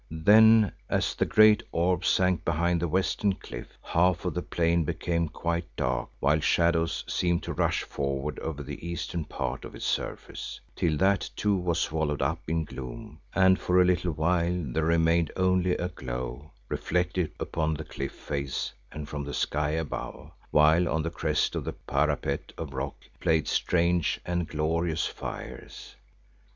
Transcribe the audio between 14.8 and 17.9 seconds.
remained only a glow reflected from the